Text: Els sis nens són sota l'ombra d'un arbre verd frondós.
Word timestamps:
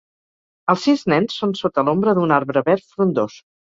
Els 0.73 0.85
sis 0.87 1.03
nens 1.13 1.37
són 1.43 1.53
sota 1.59 1.85
l'ombra 1.91 2.17
d'un 2.21 2.35
arbre 2.39 2.65
verd 2.71 2.89
frondós. 2.95 3.37